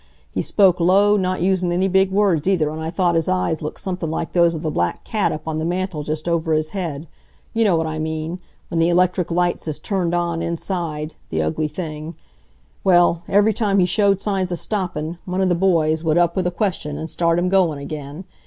[0.31, 3.79] He spoke low, not usin' any big words, either, an' I thought his eyes looked
[3.79, 7.07] somethin' like those of the Black Cat up on the mantel just over his head
[7.53, 11.43] you know what I mean, when the electric lights is turned on in inside the
[11.43, 12.15] ugly thing.
[12.83, 16.47] Well, every time he showed signs of stoppin', one of the boys would up with
[16.47, 18.25] a question, and start him goin' again.